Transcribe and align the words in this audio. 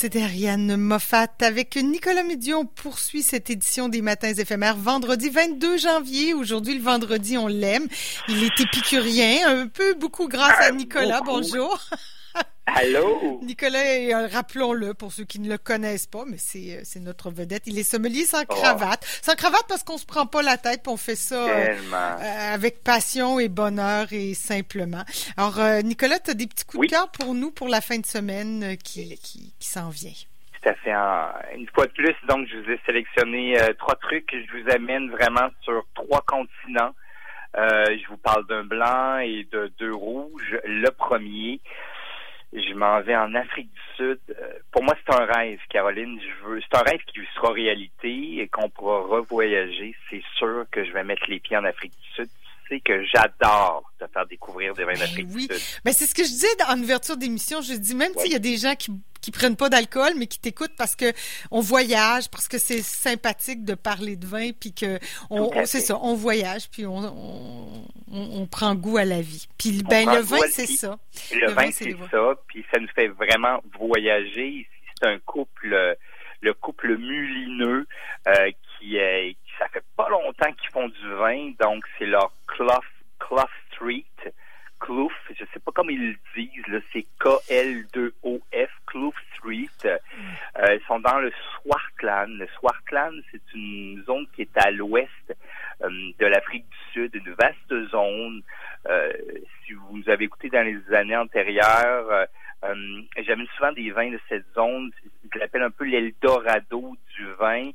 C'était 0.00 0.22
Ariane 0.22 0.78
Moffat 0.78 1.28
avec 1.42 1.76
Nicolas 1.76 2.22
Médion. 2.22 2.60
On 2.60 2.64
poursuit 2.64 3.20
cette 3.20 3.50
édition 3.50 3.90
des 3.90 4.00
Matins 4.00 4.32
éphémères 4.32 4.78
vendredi 4.78 5.28
22 5.28 5.76
janvier. 5.76 6.32
Aujourd'hui, 6.32 6.74
le 6.74 6.82
vendredi, 6.82 7.36
on 7.36 7.48
l'aime. 7.48 7.86
Il 8.26 8.42
est 8.42 8.60
épicurien, 8.60 9.46
un 9.46 9.66
peu 9.66 9.92
beaucoup 9.92 10.26
grâce 10.26 10.58
à 10.58 10.70
Nicolas. 10.70 11.20
Bonjour. 11.22 11.78
Allô? 12.76 13.40
Nicolas, 13.42 13.78
euh, 13.78 14.28
rappelons-le 14.32 14.94
pour 14.94 15.12
ceux 15.12 15.24
qui 15.24 15.40
ne 15.40 15.48
le 15.48 15.58
connaissent 15.58 16.06
pas, 16.06 16.24
mais 16.26 16.36
c'est, 16.38 16.76
euh, 16.76 16.80
c'est 16.84 17.00
notre 17.00 17.30
vedette. 17.30 17.62
Il 17.66 17.78
est 17.78 17.82
sommelier 17.82 18.24
sans 18.24 18.44
cravate. 18.44 19.04
Sans 19.22 19.34
cravate 19.34 19.64
parce 19.68 19.82
qu'on 19.82 19.98
se 19.98 20.06
prend 20.06 20.26
pas 20.26 20.42
la 20.42 20.56
tête, 20.56 20.82
puis 20.82 20.92
on 20.92 20.96
fait 20.96 21.16
ça 21.16 21.48
euh, 21.48 22.54
avec 22.54 22.82
passion 22.82 23.40
et 23.40 23.48
bonheur 23.48 24.06
et 24.12 24.34
simplement. 24.34 25.04
Alors, 25.36 25.82
Nicolas, 25.82 26.18
tu 26.18 26.30
as 26.30 26.34
des 26.34 26.46
petits 26.46 26.64
coups 26.64 26.86
de 26.86 26.90
cœur 26.92 27.10
pour 27.10 27.34
nous 27.34 27.50
pour 27.50 27.68
la 27.68 27.80
fin 27.80 27.98
de 27.98 28.06
semaine 28.06 28.76
qui, 28.82 29.16
qui, 29.16 29.52
qui 29.58 29.68
s'en 29.68 29.88
vient? 29.90 30.12
Tout 30.62 30.68
à 30.68 30.74
fait. 30.74 30.92
Une 31.56 31.66
fois 31.74 31.86
de 31.86 31.92
plus, 31.92 32.14
donc, 32.28 32.46
je 32.48 32.58
vous 32.58 32.70
ai 32.70 32.80
sélectionné 32.86 33.56
trois 33.78 33.96
trucs. 33.96 34.26
que 34.26 34.36
Je 34.40 34.62
vous 34.62 34.70
amène 34.70 35.10
vraiment 35.10 35.48
sur 35.62 35.84
trois 35.94 36.22
continents. 36.26 36.94
je 37.54 38.08
vous 38.08 38.18
parle 38.18 38.46
d'un 38.46 38.64
blanc 38.64 39.18
et 39.18 39.46
de 39.50 39.72
deux 39.78 39.94
rouges. 39.94 40.58
Le 40.64 40.90
premier, 40.90 41.60
je 42.52 42.74
m'en 42.74 43.00
vais 43.00 43.16
en 43.16 43.34
Afrique 43.34 43.70
du 43.72 43.80
Sud. 43.96 44.18
Euh, 44.30 44.52
pour 44.72 44.82
moi, 44.82 44.94
c'est 45.04 45.14
un 45.14 45.24
rêve, 45.24 45.60
Caroline. 45.68 46.20
Je 46.20 46.46
veux, 46.46 46.60
c'est 46.60 46.76
un 46.76 46.82
rêve 46.82 47.00
qui 47.06 47.20
sera 47.34 47.52
réalité 47.52 48.40
et 48.40 48.48
qu'on 48.48 48.68
pourra 48.68 49.00
revoyager. 49.02 49.94
C'est 50.08 50.22
sûr 50.36 50.64
que 50.70 50.84
je 50.84 50.92
vais 50.92 51.04
mettre 51.04 51.28
les 51.28 51.38
pieds 51.38 51.56
en 51.56 51.64
Afrique 51.64 51.92
du 51.92 52.08
Sud. 52.14 52.28
Que 52.84 53.04
j'adore 53.04 53.82
te 53.98 54.04
faire 54.12 54.26
découvrir 54.26 54.74
des 54.74 54.84
vins 54.84 54.92
ben 54.92 55.00
d'Afrique 55.00 55.26
oui. 55.34 55.48
du 55.48 55.54
Sud. 55.54 55.80
Ben, 55.84 55.92
c'est 55.92 56.06
ce 56.06 56.14
que 56.14 56.22
je 56.22 56.28
disais 56.28 56.46
en 56.68 56.78
ouverture 56.78 57.16
d'émission. 57.16 57.60
Je 57.62 57.74
dis 57.74 57.94
même 57.96 58.12
s'il 58.16 58.32
y 58.32 58.36
a 58.36 58.40
des 58.40 58.56
gens 58.58 58.76
qui 58.76 58.92
qui 59.20 59.30
prennent 59.30 59.56
pas 59.56 59.68
d'alcool, 59.68 60.12
mais 60.16 60.26
qui 60.26 60.40
t'écoutent 60.40 60.74
parce 60.76 60.96
que 60.96 61.12
on 61.50 61.60
voyage, 61.60 62.30
parce 62.30 62.48
que 62.48 62.58
c'est 62.58 62.82
sympathique 62.82 63.64
de 63.64 63.74
parler 63.74 64.16
de 64.16 64.26
vin, 64.26 64.50
puis 64.58 64.72
que 64.72 64.98
on, 65.28 65.50
c'est 65.66 65.80
ça, 65.80 65.98
on 66.00 66.14
voyage, 66.14 66.70
puis 66.70 66.86
on, 66.86 66.96
on, 66.96 67.84
on, 68.10 68.46
prend 68.46 68.74
goût 68.74 68.96
à 68.96 69.04
la 69.04 69.20
vie. 69.20 69.46
Puis 69.58 69.82
ben 69.82 70.06
le 70.06 70.20
vin, 70.20 70.38
c'est 70.48 70.66
ça. 70.66 70.98
Le, 71.34 71.50
vin, 71.50 71.70
c'est 71.70 71.94
ça, 72.10 72.34
puis 72.46 72.64
ça 72.72 72.80
nous 72.80 72.88
fait 72.88 73.08
vraiment 73.08 73.62
voyager. 73.78 74.66
C'est 74.98 75.06
un 75.06 75.18
couple, 75.18 75.96
le 76.40 76.54
couple 76.54 76.96
mulineux 76.96 77.86
euh, 78.26 78.50
qui, 78.78 78.96
est, 78.96 79.36
ça 79.58 79.68
fait 79.68 79.84
pas 79.96 80.08
longtemps 80.08 80.52
qu'ils 80.52 80.70
font 80.70 80.88
du 80.88 81.08
vin, 81.16 81.52
donc 81.60 81.84
c'est 81.98 82.06
leur 82.06 82.32
Clough, 82.60 82.84
Clough 83.18 83.48
Street. 83.72 84.04
Clough, 84.80 85.12
je 85.30 85.44
sais 85.52 85.60
pas 85.60 85.72
comment 85.74 85.88
ils 85.88 86.10
le 86.10 86.16
disent, 86.36 86.82
c'est 86.92 87.06
K-L-2-O-F, 87.18 88.70
Clough 88.86 89.14
Street. 89.34 89.68
Euh, 89.84 90.74
ils 90.74 90.82
sont 90.86 91.00
dans 91.00 91.20
le 91.20 91.32
Swartland. 91.54 92.28
Le 92.28 92.46
Swartland, 92.58 93.14
c'est 93.32 93.40
une 93.54 94.02
zone 94.04 94.26
qui 94.34 94.42
est 94.42 94.58
à 94.58 94.70
l'ouest 94.70 95.08
euh, 95.82 95.88
de 96.18 96.26
l'Afrique 96.26 96.66
du 96.68 96.92
Sud, 96.92 97.14
une 97.14 97.32
vaste 97.32 97.90
zone. 97.90 98.42
Euh, 98.86 99.10
si 99.64 99.72
vous 99.72 100.02
avez 100.08 100.26
écouté 100.26 100.50
dans 100.50 100.62
les 100.62 100.94
années 100.94 101.16
antérieures, 101.16 102.26
j'amène 102.62 103.46
souvent 103.56 103.72
des 103.72 103.90
vins 103.90 104.10
de 104.10 104.20
cette 104.28 104.44
zone. 104.54 104.90
Je 105.32 105.38
l'appelle 105.38 105.62
un 105.62 105.70
peu 105.70 105.84
l'Eldorado 105.84 106.94
du 107.16 107.24
vin 107.38 107.70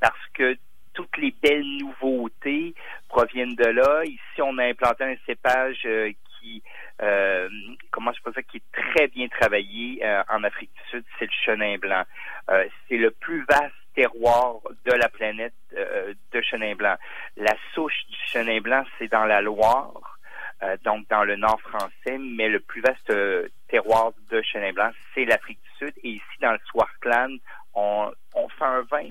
parce 0.00 0.26
que 0.32 0.56
toutes 0.94 1.16
les 1.18 1.34
belles 1.42 1.66
nouveautés 1.78 2.74
proviennent 3.20 3.54
de 3.54 3.66
là. 3.66 4.02
Ici, 4.04 4.42
on 4.42 4.56
a 4.58 4.64
implanté 4.64 5.04
un 5.04 5.16
cépage 5.26 5.82
euh, 5.84 6.10
qui, 6.40 6.62
euh, 7.02 7.48
comment 7.90 8.12
je 8.12 8.40
qui 8.40 8.56
est 8.56 8.72
très 8.72 9.08
bien 9.08 9.28
travaillé 9.28 10.00
euh, 10.02 10.22
en 10.30 10.42
Afrique 10.42 10.70
du 10.72 10.90
Sud, 10.90 11.04
c'est 11.18 11.26
le 11.26 11.32
chenin 11.44 11.76
blanc. 11.76 12.04
c'est 12.88 12.96
le 12.96 13.10
plus 13.10 13.44
vaste 13.44 13.74
terroir 13.94 14.60
de 14.86 14.92
la 14.92 15.08
planète 15.08 15.52
de 15.72 16.40
chenin 16.40 16.74
blanc. 16.74 16.96
La 17.36 17.54
souche 17.74 18.06
du 18.08 18.16
chenin 18.26 18.60
blanc, 18.60 18.84
c'est 18.98 19.08
dans 19.08 19.26
la 19.26 19.42
Loire. 19.42 20.18
donc 20.84 21.06
dans 21.08 21.24
le 21.24 21.36
nord 21.36 21.60
français, 21.60 22.16
mais 22.18 22.48
le 22.48 22.60
plus 22.60 22.80
vaste 22.80 23.12
terroir 23.68 24.12
de 24.30 24.40
chenin 24.42 24.72
blanc, 24.72 24.90
c'est 25.14 25.26
l'Afrique 25.26 25.60
du 25.62 25.86
Sud. 25.86 25.94
Et 26.04 26.10
ici, 26.10 26.36
dans 26.40 26.52
le 26.52 26.60
Swartland, 26.70 27.38
on 27.74 28.48
fait 28.58 28.64
un 28.64 28.82
vin 28.82 29.08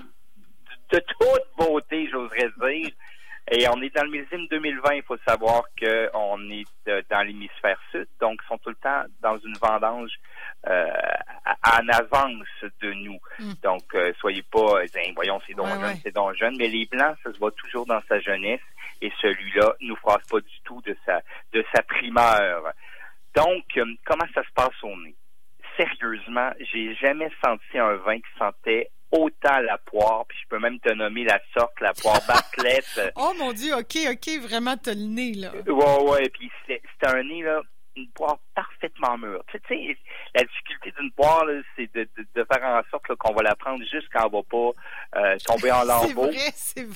de 0.92 0.98
toute 0.98 1.56
beauté, 1.56 2.08
j'oserais 2.10 2.50
dire. 2.60 2.90
Et 3.60 3.68
on 3.68 3.78
est 3.82 3.94
dans 3.94 4.04
le 4.04 4.10
millésime 4.10 4.46
2020. 4.46 4.94
Il 4.94 5.02
faut 5.02 5.18
savoir 5.28 5.64
qu'on 5.78 6.50
est 6.50 6.64
euh, 6.88 7.02
dans 7.10 7.20
l'hémisphère 7.20 7.78
sud, 7.90 8.08
donc 8.18 8.40
ils 8.42 8.48
sont 8.48 8.56
tout 8.56 8.70
le 8.70 8.76
temps 8.76 9.02
dans 9.20 9.36
une 9.36 9.54
vendange 9.60 10.12
euh, 10.66 10.88
en 11.44 11.86
avance 11.90 12.64
de 12.80 12.92
nous. 12.94 13.18
Hmm. 13.38 13.52
Donc, 13.62 13.82
euh, 13.94 14.14
soyez 14.18 14.42
pas, 14.50 14.80
hein, 14.80 15.12
voyons, 15.14 15.38
c'est 15.46 15.52
donc 15.52 15.68
jeune, 15.78 15.96
c'est 16.02 16.14
donc 16.14 16.34
jeune. 16.36 16.56
Mais 16.56 16.68
les 16.68 16.86
blancs, 16.86 17.18
ça 17.22 17.34
se 17.34 17.38
voit 17.38 17.50
toujours 17.50 17.84
dans 17.84 18.00
sa 18.08 18.18
jeunesse. 18.20 18.62
Et 19.02 19.12
celui-là 19.20 19.74
nous 19.82 19.96
froisse 19.96 20.26
pas 20.30 20.40
du 20.40 20.60
tout 20.64 20.80
de 20.86 20.96
sa 21.04 21.20
de 21.52 21.62
sa 21.74 21.82
primeur. 21.82 22.62
Donc, 23.34 23.78
comment 24.06 24.26
ça 24.34 24.42
se 24.42 24.52
passe 24.54 24.82
au 24.82 24.96
nez? 25.02 25.14
Sérieusement, 25.76 26.50
j'ai 26.72 26.94
jamais 26.94 27.30
senti 27.44 27.78
un 27.78 27.96
vin 27.96 28.16
qui 28.16 28.38
sentait 28.38 28.90
autant 29.12 29.58
la 29.60 29.78
poire, 29.78 30.24
puis 30.28 30.38
je 30.42 30.48
peux 30.48 30.58
même 30.58 30.78
te 30.80 30.92
nommer 30.92 31.24
la 31.24 31.40
sorte, 31.56 31.80
la 31.80 31.92
poire 31.94 32.20
Bartlett. 32.26 33.12
oh 33.16 33.32
mon 33.38 33.52
Dieu, 33.52 33.74
ok, 33.74 33.96
ok, 34.12 34.42
vraiment 34.42 34.76
t'as 34.76 34.94
le 34.94 35.06
nez, 35.06 35.34
là. 35.34 35.52
Ouais, 35.66 36.10
ouais, 36.10 36.28
puis 36.30 36.50
c'est 36.66 36.80
un 37.06 37.22
nez, 37.22 37.42
là, 37.42 37.62
une 37.96 38.08
poire 38.10 38.38
parfaitement 38.54 39.18
mûre. 39.18 39.42
Tu 39.50 39.58
sais, 39.68 39.98
la 40.34 40.44
difficulté 40.44 40.92
d'une 40.98 41.10
poire, 41.12 41.44
c'est 41.76 41.92
de, 41.94 42.08
de, 42.16 42.44
faire 42.44 42.64
en 42.64 42.82
sorte 42.90 43.14
qu'on 43.16 43.34
va 43.34 43.42
la 43.42 43.56
prendre 43.56 43.82
juste 43.84 44.08
quand 44.12 44.26
elle 44.26 44.32
va 44.32 44.42
pas 44.42 45.20
euh, 45.20 45.36
tomber 45.44 45.72
en 45.72 45.84
lambeaux, 45.84 46.30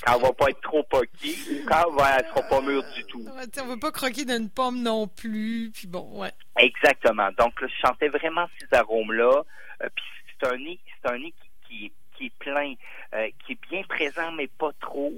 quand 0.05 0.15
elle 0.17 0.23
va 0.23 0.33
pas 0.33 0.51
être 0.51 0.61
trop 0.61 0.83
poquée, 0.85 1.35
ou 1.51 1.67
quand 1.67 1.85
elle, 1.99 2.27
sera 2.29 2.43
pas 2.49 2.61
mûre 2.61 2.85
du 2.95 3.05
tout. 3.05 3.25
on 3.27 3.67
veut 3.67 3.79
pas 3.79 3.93
croquer 3.93 4.25
d'une 4.25 4.51
pomme 4.51 4.83
non 4.83 5.09
plus, 5.09 5.71
puis 5.75 5.87
bon, 5.87 6.21
ouais. 6.21 6.31
Exactement. 6.59 7.29
Donc 7.39 7.61
là, 7.61 7.69
je 7.69 7.87
sentais 7.87 8.09
vraiment 8.09 8.47
ces 8.59 8.77
arômes-là. 8.77 9.43
Euh, 9.83 9.89
puis 9.95 10.05
c'est 10.29 10.49
un 10.49 10.57
nez, 10.57 10.79
c'est 11.03 11.11
un 11.11 11.19
nez 11.19 11.33
qui, 11.33 11.51
qui 11.69 11.87
est 11.87 11.93
qui 12.15 12.27
est 12.27 12.39
plein, 12.39 12.75
euh, 13.15 13.29
qui 13.45 13.53
est 13.53 13.69
bien 13.71 13.83
présent, 13.85 14.33
mais 14.33 14.47
pas 14.47 14.73
trop. 14.81 15.13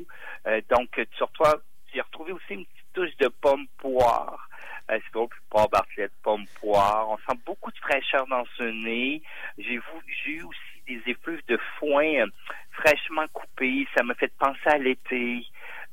Euh, 0.46 0.60
donc, 0.70 1.00
sur 1.16 1.30
toi, 1.30 1.60
j'ai 1.92 2.00
retrouvé 2.00 2.32
aussi 2.32 2.54
une 2.54 2.66
petite 2.66 2.92
touche 2.92 3.16
de 3.18 3.28
pomme 3.28 3.66
poire. 3.78 4.48
Euh, 4.90 4.98
c'est 5.04 5.12
drôle, 5.12 5.28
poire 5.50 5.68
Bartlett, 5.68 6.12
pomme 6.22 6.46
poire. 6.60 7.08
On 7.08 7.16
sent 7.18 7.38
beaucoup 7.44 7.70
de 7.70 7.78
fraîcheur 7.78 8.26
dans 8.28 8.44
ce 8.56 8.62
nez. 8.62 9.22
J'ai 9.58 9.74
eu 9.74 10.42
aussi 10.42 10.60
des 10.86 11.02
effluves 11.10 11.44
de 11.48 11.58
foin 11.78 12.26
fraîchement 12.70 13.26
coupés. 13.32 13.86
Ça 13.96 14.02
m'a 14.04 14.14
fait 14.14 14.32
penser 14.38 14.66
à 14.66 14.78
l'été. 14.78 15.44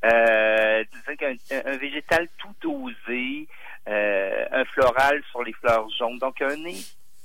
Euh, 0.05 0.83
un, 1.07 1.59
un, 1.65 1.77
végétal 1.77 2.27
tout 2.37 2.53
dosé, 2.61 3.47
un 3.87 4.65
floral 4.65 5.23
sur 5.31 5.43
les 5.43 5.53
fleurs 5.53 5.87
jaunes. 5.97 6.19
Donc 6.19 6.41
un 6.41 6.57
nez 6.57 6.75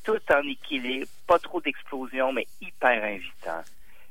tout 0.08 0.32
en 0.32 0.42
équilibre, 0.48 1.06
pas 1.26 1.38
trop 1.38 1.60
d'explosion, 1.60 2.32
mais 2.32 2.46
hyper 2.62 3.04
invitant. 3.04 3.62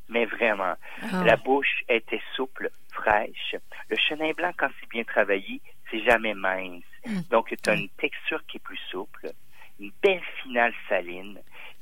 Mais 0.09 0.25
vraiment, 0.25 0.75
ah. 1.02 1.24
la 1.25 1.38
bouche 1.38 1.84
était 1.90 2.22
souple, 2.35 2.69
fraîche. 2.91 3.56
Le 3.90 3.97
chenin 3.97 4.31
blanc, 4.34 4.52
quand 4.56 4.69
c'est 4.80 4.90
bien 4.90 5.03
travaillé, 5.03 5.59
c'est 5.90 6.03
jamais 6.03 6.35
mince. 6.35 6.84
Mm. 7.06 7.22
Donc, 7.31 7.52
tu 7.62 7.69
as 7.69 7.74
une 7.74 7.90
texture 7.90 8.46
qui 8.46 8.58
est 8.58 8.63
plus 8.63 8.80
souple, 8.91 9.31
une 9.80 9.91
belle 10.03 10.22
finale 10.44 10.74
saline 10.88 11.40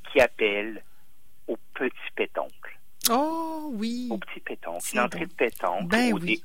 qui 0.09 0.21
appelle 0.21 0.81
au 1.47 1.57
petit 1.73 2.11
pétoncle. 2.15 2.79
Oh 3.09 3.69
oui. 3.73 4.07
Au 4.09 4.17
petit 4.17 4.39
pétoncle. 4.39 4.83
Une 4.93 4.99
entrée 4.99 5.25
de 5.25 5.33
pétoncle, 5.33 5.85
ben 5.85 6.13
ou 6.13 6.19
des, 6.19 6.41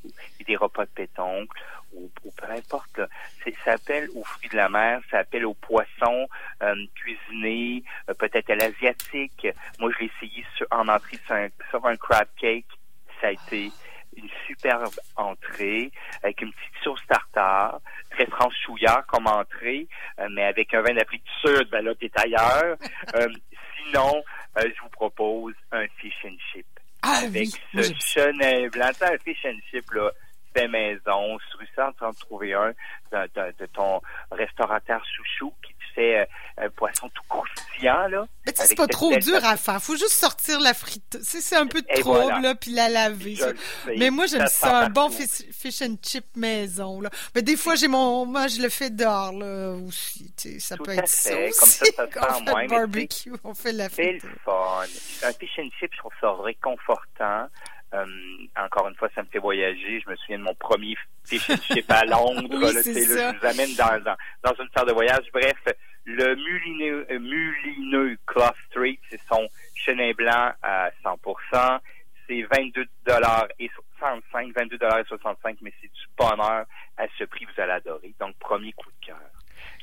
des, 0.47 0.57
repas 0.57 0.85
de 0.85 0.91
pétoncle, 0.91 1.59
ou, 1.93 2.11
peu 2.37 2.51
importe. 2.51 3.01
Ça 3.65 3.73
appelle 3.73 4.09
aux 4.15 4.25
fruits 4.25 4.49
de 4.51 4.57
la 4.57 4.69
mer, 4.69 5.01
ça 5.11 5.19
appelle 5.19 5.47
aux 5.47 5.55
poissons 5.55 6.29
euh, 6.63 6.75
cuisinés, 6.95 7.83
euh, 8.09 8.15
peut-être 8.15 8.51
à 8.51 8.55
l'asiatique. 8.57 9.47
Moi, 9.79 9.91
je 9.93 10.01
l'ai 10.01 10.11
essayé 10.17 10.45
sur, 10.57 10.67
en 10.71 10.89
entrée 10.89 11.19
sur 11.71 11.87
un, 11.87 11.97
crab 11.97 12.29
cake. 12.39 12.67
Ça 13.21 13.29
a 13.29 13.33
été 13.33 13.71
une 14.17 14.29
superbe 14.47 14.95
entrée 15.17 15.91
avec 16.23 16.43
une 16.43 16.53
petite 16.53 16.85
sauce 16.85 17.01
tartare, 17.07 17.81
très 18.11 18.27
franchouillard 18.27 19.07
comme 19.07 19.27
entrée, 19.27 19.89
euh, 20.19 20.29
mais 20.31 20.45
avec 20.45 20.75
un 20.75 20.83
vin 20.83 20.95
d'Afrique 20.95 21.25
du 21.25 21.49
Sud, 21.49 21.71
ben 21.71 21.85
là, 21.85 21.95
t'es 21.95 22.11
ailleurs. 22.17 22.77
sinon, 23.85 24.23
je 24.57 24.83
vous 24.83 24.89
propose 24.91 25.55
un 25.73 25.87
fish 25.99 26.25
and 26.25 26.37
chip. 26.53 26.67
Ah 27.03 27.23
avec 27.25 27.49
ce 27.73 27.83
chenin 27.99 28.69
blanc. 28.69 28.91
un 29.01 29.19
fish 29.19 29.45
and 29.45 29.59
chip, 29.71 29.91
là, 29.93 30.11
fait 30.55 30.69
maison, 30.69 31.39
sur 31.51 31.61
ça, 31.75 31.89
en 31.89 31.93
train 31.93 32.11
de 32.11 32.17
trouver 32.17 32.55
un 32.55 32.73
de, 33.13 33.67
ton 33.67 34.01
restaurateur 34.31 35.03
chouchou 35.05 35.53
qui 35.65 35.75
fais 35.95 36.29
un 36.57 36.69
poisson 36.71 37.09
tout 37.15 37.23
croustillant, 37.29 38.07
là. 38.09 38.27
Mais 38.47 38.53
c'est 38.55 38.75
pas 38.75 38.87
trop 38.87 39.15
dur 39.17 39.45
à 39.45 39.57
faire. 39.57 39.83
Faut 39.83 39.97
juste 39.97 40.13
sortir 40.13 40.61
la 40.61 40.75
frite. 40.75 41.19
C'est 41.23 41.57
un 41.57 41.67
peu 41.67 41.83
trop, 41.83 42.29
là, 42.29 42.55
puis 42.55 42.73
la 42.73 42.89
laver. 42.89 43.39
Mais 43.97 44.11
moi, 44.11 44.27
j'aime 44.27 44.47
ça, 44.47 44.81
un 44.81 44.89
bon 44.91 45.11
fish, 45.11 45.83
and 45.83 45.97
chip 46.03 46.25
maison, 46.37 47.01
là. 47.01 47.11
Mais 47.35 47.43
des 47.43 47.57
fois, 47.57 47.75
j'ai 47.75 47.89
mon, 47.89 48.27
moi, 48.27 48.49
je 48.49 48.61
le 48.61 48.69
fais 48.69 48.91
dehors, 48.91 49.33
là, 49.33 49.75
aussi. 49.87 50.33
ça 50.61 50.77
peut 50.77 50.93
être 50.93 51.09
ça 51.09 51.31
aussi. 51.39 51.59
Comme 51.59 51.69
ça, 51.69 51.87
ça 51.97 52.07
se 52.07 52.39
sent 52.45 52.51
moins. 52.51 52.67
barbecue, 52.67 53.33
on 53.45 53.55
fait 53.55 53.73
la 53.73 53.89
frite. 53.89 54.21
C'est 54.21 54.27
le 54.27 54.35
fun. 54.45 54.83
Un 55.23 55.33
fish 55.33 55.59
and 55.59 55.69
chip, 55.79 55.91
je 55.93 55.99
trouve 55.99 56.13
ça 56.21 56.33
réconfortant. 56.43 57.49
Euh, 57.93 58.07
encore 58.57 58.89
une 58.89 58.95
fois, 58.95 59.09
ça 59.15 59.23
me 59.23 59.29
fait 59.29 59.39
voyager. 59.39 60.01
Je 60.01 60.11
me 60.11 60.17
souviens 60.17 60.39
de 60.39 60.45
mon 60.45 60.55
premier 60.55 60.97
fish 61.25 61.51
and 61.51 61.57
chip 61.75 61.91
à 61.91 62.05
Londres. 62.05 62.49
oui, 62.51 62.61
là, 62.61 62.73
là, 62.73 62.83
je 62.83 63.39
vous 63.39 63.47
amène 63.47 63.75
dans, 63.75 64.05
dans, 64.05 64.17
dans 64.45 64.63
une 64.63 64.69
salle 64.75 64.87
de 64.87 64.93
voyage. 64.93 65.27
Bref, 65.33 65.57
le 66.05 66.35
mulineux, 66.37 67.07
euh, 67.11 67.19
mulineux 67.19 68.17
Cloth 68.27 68.55
Street, 68.69 68.99
c'est 69.11 69.21
son 69.29 69.49
chenin 69.75 70.13
blanc 70.13 70.53
à 70.63 70.91
100%. 71.05 71.81
C'est 72.29 72.43
22 72.43 72.87
dollars 73.07 73.49
et 73.59 73.69
65, 73.99 74.55
22 74.55 74.79
dollars 74.79 74.99
et 75.01 75.05
65, 75.05 75.59
mais 75.63 75.73
c'est 75.81 75.93
du 75.93 76.03
bonheur 76.17 76.65
à 76.97 77.07
ce 77.19 77.25
prix, 77.25 77.45
vous 77.45 77.61
allez 77.61 77.73
adorer. 77.73 78.15
Donc, 78.21 78.37
premier 78.39 78.73
coup 78.73 78.89
de 79.01 79.07
cœur. 79.07 79.21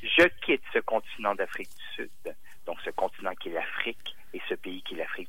Je 0.02 0.26
quitte 0.44 0.62
ce 0.72 0.78
continent 0.78 1.34
d'Afrique 1.34 1.68
du 1.68 1.94
Sud, 1.94 2.34
donc 2.66 2.78
ce 2.84 2.90
continent 2.90 3.34
qui 3.34 3.48
est 3.48 3.52
l'Afrique 3.52 4.16
et 4.32 4.40
ce 4.48 4.54
pays 4.54 4.82
qui 4.82 4.94
est 4.94 4.98
l'Afrique 4.98 5.27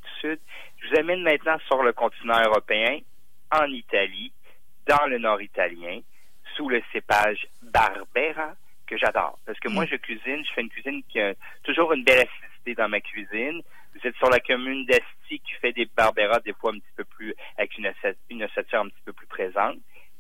maintenant 1.18 1.58
sur 1.68 1.84
le 1.84 1.94
continent 1.94 2.42
européen, 2.44 3.00
en 3.52 3.66
Italie, 3.66 4.32
dans 4.88 5.06
le 5.08 5.18
nord 5.18 5.42
italien, 5.42 6.02
sous 6.56 6.70
le 6.70 6.82
cépage 6.92 7.48
Barbera, 7.62 8.54
que 8.88 8.98
j'adore. 8.98 9.38
Parce 9.46 9.60
que 9.60 9.70
moi, 9.70 9.86
mm. 9.86 9.90
je 9.92 9.96
cuisine, 9.98 10.44
je 10.46 10.54
fais 10.54 10.62
une 10.62 10.70
cuisine 10.70 11.04
qui 11.10 11.20
a 11.20 11.34
toujours 11.64 11.94
une 11.94 12.04
belle 12.04 12.28
acidité 12.28 12.76
dans 12.76 12.90
ma 12.90 13.00
cuisine. 13.00 13.62
Vous 13.94 14.08
êtes 14.08 14.16
sur 14.16 14.30
la 14.30 14.40
commune 14.40 14.86
d'Asti 14.86 15.40
qui 15.40 15.54
fait 15.62 15.72
des 15.74 15.88
barberas 15.96 16.40
des 16.40 16.54
fois 16.54 16.72
un 16.72 16.80
petit 16.80 16.94
peu 16.96 17.04
plus, 17.04 17.34
avec 17.58 17.78
une, 17.78 17.92
une 18.30 18.44
ossature 18.44 18.82
un 18.82 18.90
petit 18.90 19.02
peu 19.06 19.14
plus 19.14 19.28
présente. 19.28 19.78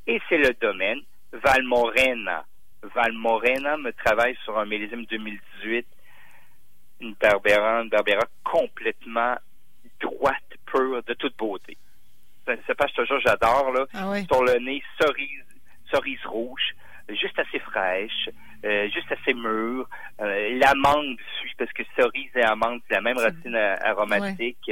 Et 0.07 0.21
c'est 0.29 0.37
le 0.37 0.53
domaine 0.53 1.01
Valmorena. 1.31 2.45
Valmorena 2.81 3.77
me 3.77 3.91
travaille 3.91 4.37
sur 4.43 4.57
un 4.57 4.65
millésime 4.65 5.05
2018, 5.05 5.85
une 7.01 7.13
barbera, 7.13 7.81
une 7.81 7.89
barbera 7.89 8.25
complètement 8.43 9.35
droite, 10.71 10.89
pure, 10.89 11.03
de 11.03 11.13
toute 11.13 11.37
beauté. 11.37 11.77
C'est 12.45 12.75
pas, 12.75 12.87
je 12.87 13.03
te 13.03 13.19
j'adore, 13.19 13.71
là. 13.71 13.85
Ah 13.93 14.13
sur 14.31 14.43
le 14.43 14.57
nez, 14.59 14.81
cerise, 14.99 15.45
cerise 15.91 16.25
rouge, 16.25 16.75
juste 17.09 17.37
assez 17.37 17.59
fraîche. 17.59 18.29
Euh, 18.65 18.89
juste 18.89 19.09
assez 19.09 19.33
mûr. 19.33 19.87
Euh, 20.19 20.59
l'amande 20.59 21.15
suit 21.39 21.53
parce 21.57 21.71
que 21.71 21.83
cerise 21.95 22.29
et 22.35 22.41
amande, 22.41 22.81
c'est 22.87 22.95
la 22.95 23.01
même 23.01 23.17
racine 23.17 23.55
aromatique. 23.55 24.69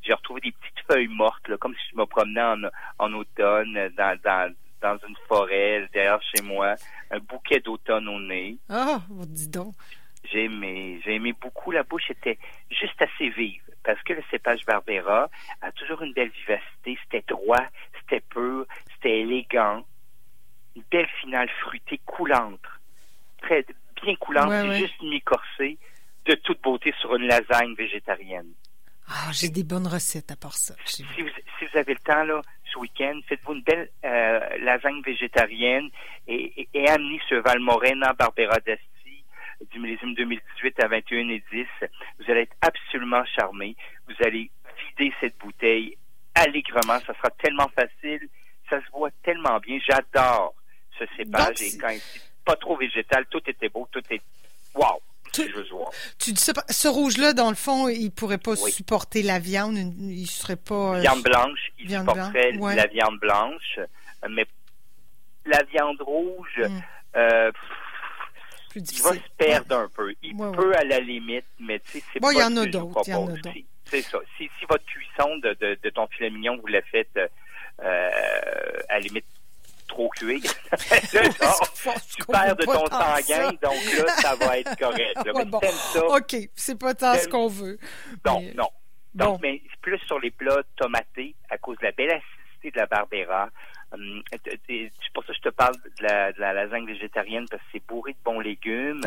J'ai 0.00 0.14
retrouvé 0.14 0.40
des 0.40 0.52
petites 0.52 0.86
feuilles 0.90 1.08
mortes, 1.08 1.46
là, 1.48 1.58
comme 1.58 1.74
si 1.74 1.90
je 1.92 1.96
me 1.98 2.06
promenais 2.06 2.40
en, 2.40 2.62
en 2.98 3.12
automne 3.12 3.90
dans, 3.98 4.18
dans, 4.24 4.54
dans 4.80 4.96
une 5.06 5.16
forêt 5.26 5.86
derrière 5.92 6.20
chez 6.22 6.42
moi. 6.42 6.74
Un 7.10 7.18
bouquet 7.18 7.60
d'automne 7.60 8.08
au 8.08 8.18
nez. 8.18 8.56
Ah, 8.70 9.00
oh, 9.10 9.24
dis 9.26 9.48
donc. 9.48 9.74
J'ai 10.24 10.44
aimé, 10.44 11.00
j'ai 11.04 11.14
aimé 11.14 11.32
beaucoup. 11.40 11.70
La 11.70 11.82
bouche 11.82 12.10
était 12.10 12.38
juste 12.70 13.00
assez 13.00 13.30
vive 13.30 13.62
parce 13.84 14.02
que 14.02 14.12
le 14.12 14.22
cépage 14.30 14.64
Barbera 14.66 15.30
a 15.62 15.72
toujours 15.72 16.02
une 16.02 16.12
belle 16.12 16.30
vivacité. 16.30 16.98
C'était 17.04 17.24
droit, 17.26 17.64
c'était 18.00 18.20
pur, 18.20 18.66
c'était 18.94 19.20
élégant. 19.20 19.84
Une 20.76 20.84
belle 20.90 21.08
finale 21.20 21.48
fruitée, 21.60 22.00
coulante 22.04 22.60
très 23.42 23.64
bien 24.02 24.14
coulante, 24.16 24.72
juste 24.74 25.00
mi-corsée, 25.02 25.78
de 26.26 26.34
toute 26.34 26.60
beauté 26.62 26.94
sur 27.00 27.14
une 27.16 27.26
lasagne 27.26 27.74
végétarienne. 27.74 28.52
Ah, 29.08 29.30
j'ai 29.32 29.48
des 29.48 29.64
bonnes 29.64 29.86
recettes 29.86 30.30
à 30.30 30.36
part 30.36 30.54
ça. 30.54 30.74
Si 30.84 31.02
vous, 31.02 31.28
si 31.58 31.64
vous, 31.64 31.78
avez 31.78 31.94
le 31.94 32.00
temps, 32.00 32.24
là, 32.24 32.42
ce 32.70 32.78
week-end, 32.78 33.18
faites-vous 33.26 33.54
une 33.54 33.62
belle 33.62 33.88
euh, 34.04 34.40
lasagne 34.60 35.00
végétarienne 35.02 35.88
et, 36.26 36.68
et, 36.74 36.88
amenez 36.88 37.18
ce 37.28 37.36
Valmorena 37.36 38.12
Barbera 38.12 38.58
d'Asti 38.60 38.84
du 39.72 39.78
millésime 39.80 40.14
2018 40.14 40.82
à 40.82 40.88
21 40.88 41.28
et 41.28 41.42
10. 41.52 41.66
Vous 42.18 42.30
allez 42.30 42.42
être 42.42 42.56
absolument 42.60 43.24
charmé. 43.24 43.76
Vous 44.06 44.14
allez 44.24 44.50
vider 44.98 45.14
cette 45.20 45.38
bouteille 45.38 45.96
allègrement. 46.34 46.98
Ça 47.00 47.14
sera 47.14 47.30
tellement 47.42 47.68
facile. 47.74 48.28
Ça 48.70 48.80
se 48.80 48.90
voit 48.92 49.10
tellement 49.22 49.58
bien. 49.58 49.78
J'adore 49.86 50.54
ce 50.98 51.04
cépage. 51.16 51.60
et 51.62 51.78
quand 51.78 51.94
pas 52.44 52.56
trop 52.56 52.76
végétal, 52.76 53.26
tout 53.30 53.42
était 53.46 53.68
beau, 53.68 53.86
tout 53.92 54.02
est 54.10 54.22
wow. 54.74 55.00
Tu, 55.32 55.52
tu 56.18 56.32
dis 56.32 56.40
ça, 56.40 56.54
ce 56.70 56.88
rouge-là, 56.88 57.34
dans 57.34 57.50
le 57.50 57.54
fond, 57.54 57.88
il 57.88 58.10
pourrait 58.10 58.38
pas 58.38 58.56
supporter 58.56 59.22
la 59.22 59.38
viande, 59.38 59.76
il 59.76 60.26
serait 60.26 60.56
pas. 60.56 60.96
Euh, 60.96 61.00
viande 61.00 61.22
blanche, 61.22 61.72
il 61.78 61.90
supporterait 61.90 62.52
la 62.52 62.86
viande 62.86 63.18
blanche, 63.20 63.78
mais 64.30 64.46
la 65.44 65.62
viande 65.64 66.00
rouge, 66.00 66.58
mm. 66.58 66.78
euh, 67.16 67.52
il 68.74 69.02
va 69.02 69.14
se 69.14 69.18
perdre 69.36 69.76
un 69.76 69.88
peu. 69.88 70.14
Il 70.22 70.36
peut 70.36 70.76
à 70.76 70.84
la 70.84 71.00
limite, 71.00 71.46
mais 71.58 71.78
tu 71.80 71.92
sais, 71.92 72.04
c'est 72.12 72.20
bon, 72.20 72.28
pas 72.28 72.34
il 72.34 72.38
y 72.38 72.42
en 72.42 72.56
a 72.56 72.66
d'autres. 72.66 73.02
C'est 73.84 74.02
ça. 74.02 74.18
Si, 74.36 74.50
si, 74.58 74.66
votre 74.68 74.84
cuisson 74.84 75.36
de, 75.38 75.56
de, 75.60 75.78
de, 75.82 75.90
ton 75.90 76.06
filet 76.08 76.28
mignon, 76.28 76.58
vous 76.60 76.66
la 76.66 76.82
faites 76.82 77.16
euh, 77.16 78.10
à 78.88 78.94
la 78.94 78.98
limite 78.98 79.24
trop 79.88 80.08
cuire. 80.10 80.42
tu 80.72 82.24
perds 82.26 82.56
de 82.56 82.64
ton 82.64 82.86
sanguin, 82.86 83.50
donc 83.62 84.06
là, 84.06 84.12
ça 84.16 84.34
va 84.36 84.58
être 84.58 84.76
correct. 84.76 85.16
OK, 86.08 86.50
c'est 86.54 86.78
pas 86.78 86.94
tant 86.94 87.14
ce 87.14 87.28
qu'on 87.28 87.48
veut. 87.48 87.78
Non, 88.24 88.42
non. 88.54 88.68
Donc, 89.14 89.40
mais 89.42 89.62
plus 89.80 89.98
sur 90.00 90.20
les 90.20 90.30
plats 90.30 90.62
tomatés, 90.76 91.34
à 91.50 91.58
cause 91.58 91.78
de 91.78 91.86
la 91.86 91.92
belle 91.92 92.10
acidité 92.10 92.70
de 92.70 92.78
la 92.78 92.86
Barbera. 92.86 93.48
Hum, 93.92 94.22
c'est 94.30 94.90
pour 95.14 95.24
ça 95.24 95.32
que 95.32 95.38
je 95.38 95.48
te 95.48 95.54
parle 95.54 95.74
de 95.74 96.02
la, 96.02 96.52
lasagne 96.52 96.86
végétarienne, 96.86 97.46
parce 97.50 97.62
que 97.62 97.68
c'est 97.72 97.86
bourré 97.86 98.12
de 98.12 98.18
bons 98.24 98.40
légumes. 98.40 99.00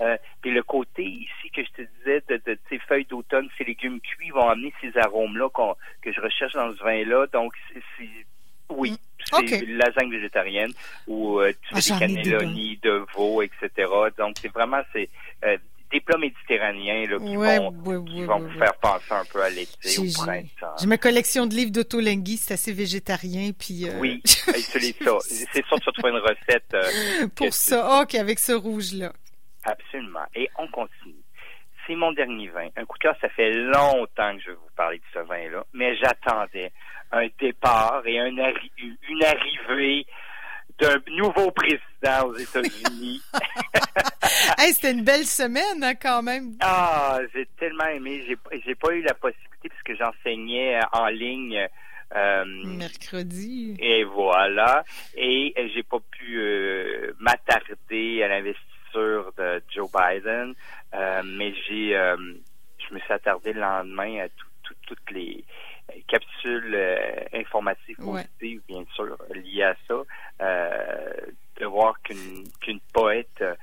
Euh, 0.00 0.16
puis 0.40 0.52
le 0.52 0.62
côté 0.62 1.04
ici 1.04 1.50
que 1.52 1.62
je 1.64 1.70
te 1.70 1.88
disais 1.98 2.22
de, 2.28 2.40
de 2.46 2.58
ces 2.68 2.78
feuilles 2.78 3.06
d'automne, 3.06 3.48
ces 3.58 3.64
légumes 3.64 4.00
cuits 4.00 4.30
vont 4.30 4.48
amener 4.48 4.72
ces 4.80 4.96
arômes-là 4.96 5.48
que 6.02 6.12
je 6.12 6.20
recherche 6.20 6.52
dans 6.52 6.72
ce 6.72 6.82
vin-là. 6.82 7.26
Donc, 7.32 7.52
c'est 7.72 8.06
oui, 8.70 8.92
mm. 8.92 9.46
c'est 9.46 9.60
une 9.60 9.76
lasagne 9.78 10.10
végétarienne 10.10 10.72
où 11.06 11.40
euh, 11.40 11.52
tu 11.62 11.80
fais 11.80 11.92
ah, 11.92 12.06
des 12.06 12.14
cannelloni 12.14 12.78
de 12.82 13.04
veau, 13.14 13.42
etc. 13.42 13.90
Donc, 14.16 14.36
c'est 14.40 14.52
vraiment 14.52 14.82
c'est 14.92 15.08
euh, 15.44 15.56
des 15.90 16.00
plats 16.00 16.18
méditerranéens 16.18 17.06
là, 17.08 17.18
qui 17.18 17.36
vont, 17.36 17.70
vont 17.70 18.38
vous 18.38 18.58
faire 18.58 18.74
penser 18.80 19.12
un 19.12 19.24
peu 19.24 19.42
à 19.42 19.50
l'été, 19.50 19.98
au 19.98 20.22
printemps. 20.22 20.74
J'ai 20.80 20.86
ma 20.86 20.98
collection 20.98 21.46
de 21.46 21.54
livres 21.54 21.70
d'Otolenghi, 21.70 22.36
c'est 22.36 22.54
assez 22.54 22.72
végétarien. 22.72 23.52
Puis, 23.58 23.88
euh... 23.88 23.98
Oui, 23.98 24.20
c'est 24.24 24.50
ça. 25.02 25.16
C'est 25.20 25.64
sûr 25.66 25.78
que 25.78 25.84
tu 25.84 25.92
trouver 25.92 26.10
une 26.10 26.18
recette. 26.18 26.74
Euh, 26.74 27.28
Pour 27.36 27.52
ça, 27.52 28.02
ok, 28.02 28.14
avec 28.14 28.38
ce 28.38 28.52
rouge-là. 28.52 29.12
Absolument. 29.64 30.26
Et 30.34 30.48
on 30.58 30.68
continue. 30.68 31.14
C'est 31.86 31.94
mon 31.94 32.12
dernier 32.12 32.48
vin. 32.48 32.68
Un 32.76 32.84
coup 32.84 32.98
de 32.98 33.04
cœur, 33.04 33.16
ça 33.20 33.28
fait 33.30 33.50
longtemps 33.50 34.36
que 34.36 34.42
je 34.42 34.50
vais 34.50 34.56
vous 34.56 34.74
parler 34.76 34.98
de 34.98 35.04
ce 35.14 35.26
vin-là, 35.26 35.64
mais 35.72 35.96
j'attendais 35.96 36.70
un 37.12 37.26
départ 37.40 38.02
et 38.04 38.20
un 38.20 38.26
une 38.26 39.24
arrivée 39.24 40.06
d'un 40.78 40.96
nouveau 41.16 41.50
président 41.50 42.26
aux 42.26 42.34
États-Unis. 42.36 43.22
hey, 44.58 44.72
c'était 44.72 44.92
une 44.92 45.04
belle 45.04 45.24
semaine, 45.24 45.82
hein, 45.82 45.94
quand 45.94 46.22
même. 46.22 46.56
Ah, 46.60 47.18
j'ai 47.34 47.46
tellement 47.58 47.86
aimé. 47.86 48.24
J'ai, 48.26 48.36
j'ai 48.64 48.74
pas 48.74 48.92
eu 48.92 49.02
la 49.02 49.14
possibilité 49.14 49.68
puisque 49.68 49.98
j'enseignais 49.98 50.80
en 50.92 51.06
ligne. 51.08 51.68
Euh, 52.16 52.44
Mercredi. 52.64 53.76
Et 53.78 54.04
voilà. 54.04 54.84
Et 55.14 55.54
j'ai 55.74 55.82
pas 55.82 56.00
pu 56.10 56.38
euh, 56.38 57.12
m'attarder 57.18 58.22
à 58.22 58.28
l'investiture 58.28 59.32
de 59.36 59.62
Joe 59.68 59.90
Biden, 59.92 60.54
euh, 60.94 61.22
mais 61.24 61.52
j'ai, 61.66 61.94
euh, 61.94 62.16
je 62.78 62.94
me 62.94 63.00
suis 63.00 63.12
attardé 63.12 63.52
le 63.52 63.60
lendemain 63.60 64.24
à 64.24 64.28
toutes 64.86 65.10
les 65.10 65.44
capsule 66.06 66.74
euh, 66.74 66.96
informative 67.32 67.96
positive, 67.96 68.62
bien 68.68 68.84
sûr, 68.94 69.16
liée 69.34 69.62
à 69.62 69.76
ça, 69.86 70.02
euh, 70.40 71.12
de 71.60 71.66
voir 71.66 72.00
qu'une 72.02 72.44
qu'une 72.60 72.80
poète 72.92 73.28
euh, 73.40 73.54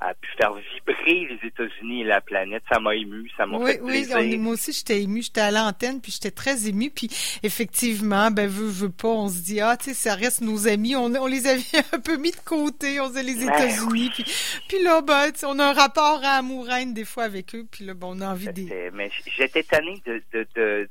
a 0.00 0.14
pu 0.14 0.30
faire 0.36 0.52
vibrer 0.54 1.26
les 1.26 1.48
États-Unis 1.48 2.02
et 2.02 2.04
la 2.04 2.20
planète. 2.60 2.64
Ça 2.70 2.80
m'a 2.80 2.94
ému, 2.94 3.30
ça 3.36 3.46
m'a 3.46 3.64
fait 3.66 3.78
plaisir. 3.78 4.16
Oui, 4.18 4.36
moi 4.38 4.54
aussi, 4.54 4.72
j'étais 4.72 5.02
ému. 5.02 5.22
J'étais 5.22 5.40
à 5.40 5.50
l'antenne, 5.50 6.00
puis 6.00 6.12
j'étais 6.12 6.30
très 6.30 6.68
ému. 6.68 6.90
Puis 6.90 7.08
effectivement, 7.42 8.30
ben, 8.30 8.48
veux, 8.48 8.68
veux 8.68 8.90
pas, 8.90 9.08
on 9.08 9.28
se 9.28 9.42
dit, 9.42 9.60
ah, 9.60 9.76
tu 9.76 9.86
sais, 9.86 9.94
ça 9.94 10.14
reste 10.14 10.40
nos 10.40 10.68
amis. 10.68 10.96
On, 10.96 11.06
on 11.14 11.26
les 11.26 11.46
avait 11.46 11.62
un 11.92 12.00
peu 12.00 12.16
mis 12.16 12.30
de 12.30 12.36
côté. 12.44 13.00
On 13.00 13.08
faisait 13.08 13.22
les 13.22 13.34
ben 13.34 13.52
États-Unis. 13.52 14.10
Puis, 14.14 14.24
puis 14.68 14.82
là, 14.82 15.00
ben, 15.02 15.30
on 15.44 15.58
a 15.58 15.64
un 15.66 15.72
rapport 15.72 16.20
à 16.24 16.38
amouraine 16.38 16.94
des 16.94 17.04
fois 17.04 17.24
avec 17.24 17.54
eux. 17.54 17.66
Puis 17.70 17.84
là, 17.84 17.94
ben, 17.94 18.08
on 18.10 18.20
a 18.20 18.28
envie 18.28 18.52
de... 18.52 18.90
Mais 18.92 19.10
j'étais 19.36 19.62
tanné 19.62 20.00
de, 20.06 20.22
de, 20.32 20.46
de 20.54 20.88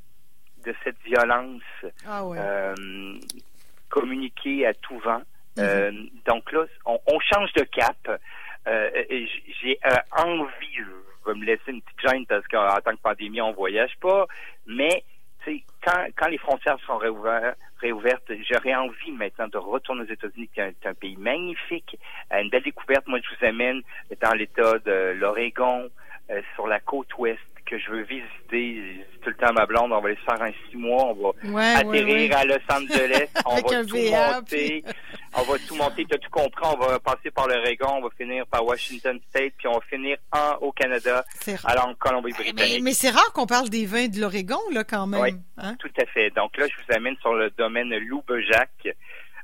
de 0.64 0.74
cette 0.82 1.00
violence 1.04 1.62
ah 2.06 2.22
euh, 2.24 2.74
communiquée 3.88 4.66
à 4.66 4.74
tout 4.74 4.98
vent. 4.98 5.22
Mhm. 5.56 5.64
Euh, 5.64 5.92
donc 6.26 6.50
là, 6.52 6.64
on, 6.84 7.20
change 7.20 7.52
de 7.52 7.62
cap. 7.62 7.96
J'ai 8.66 9.78
envie, 10.16 10.76
je 10.76 11.30
vais 11.30 11.38
me 11.38 11.44
laisser 11.44 11.70
une 11.70 11.82
petite 11.82 12.08
gêne 12.08 12.26
parce 12.26 12.46
qu'en 12.48 12.80
tant 12.80 12.92
que 12.92 13.02
pandémie, 13.02 13.40
on 13.40 13.52
voyage 13.52 13.92
pas, 14.00 14.26
mais 14.66 15.04
quand, 15.84 16.06
quand 16.16 16.28
les 16.28 16.38
frontières 16.38 16.78
sont 16.86 16.96
réouvertes, 16.96 17.58
réouvertes 17.78 18.32
j'aurais 18.50 18.74
envie 18.74 19.12
maintenant 19.12 19.48
de 19.48 19.58
retourner 19.58 20.02
aux 20.02 20.12
États-Unis, 20.12 20.48
qui 20.54 20.60
est 20.60 20.86
un, 20.86 20.94
pays 20.94 21.16
magnifique, 21.16 21.98
une 22.30 22.48
belle 22.48 22.62
découverte. 22.62 23.06
Moi, 23.06 23.18
je 23.22 23.28
vous 23.36 23.46
amène 23.46 23.82
dans 24.22 24.32
l'État 24.32 24.78
de 24.78 25.12
l'Oregon, 25.18 25.90
sur 26.54 26.66
la 26.66 26.80
côte 26.80 27.16
ouest 27.18 27.40
que 27.66 27.78
je 27.78 27.90
veux 27.90 28.02
visiter. 28.02 29.06
tout 29.22 29.30
le 29.30 29.36
temps 29.36 29.48
à 29.48 29.52
ma 29.52 29.66
blonde, 29.66 29.92
on 29.92 30.00
va 30.00 30.08
aller 30.08 30.16
faire 30.16 30.40
un 30.42 30.52
six 30.68 30.76
mois, 30.76 31.14
on 31.14 31.32
va 31.52 31.78
atterrir 31.78 32.36
à 32.36 32.44
Los 32.44 32.58
Angeles, 32.70 33.28
on 33.46 33.54
va 33.56 33.84
tout 33.84 33.96
monter, 33.96 34.84
on 35.36 35.42
va 35.42 35.58
tout 35.66 35.74
monter, 35.74 36.04
tu 36.04 36.14
as 36.14 36.18
tout 36.18 36.30
compris, 36.30 36.64
on 36.64 36.76
va 36.76 36.98
passer 37.00 37.30
par 37.30 37.48
l'Oregon, 37.48 37.98
on 37.98 38.02
va 38.02 38.08
finir 38.16 38.46
par 38.46 38.64
Washington 38.64 39.18
State, 39.30 39.54
puis 39.58 39.68
on 39.68 39.74
va 39.74 39.80
finir 39.88 40.16
en, 40.32 40.56
au 40.60 40.72
Canada, 40.72 41.24
alors 41.64 41.88
en 41.88 41.94
Colombie-Britannique. 41.94 42.82
Mais, 42.82 42.92
c'est 42.92 43.10
rare 43.10 43.32
qu'on 43.32 43.46
parle 43.46 43.68
des 43.68 43.86
vins 43.86 44.08
de 44.08 44.20
l'Oregon, 44.20 44.60
là, 44.72 44.84
quand 44.84 45.06
même. 45.06 45.20
Oui, 45.20 45.30
hein? 45.58 45.76
tout 45.78 45.90
à 46.00 46.06
fait. 46.06 46.30
Donc 46.30 46.56
là, 46.56 46.66
je 46.66 46.74
vous 46.76 46.96
amène 46.96 47.16
sur 47.20 47.34
le 47.34 47.50
domaine 47.50 47.94
Loubejac. 47.96 48.70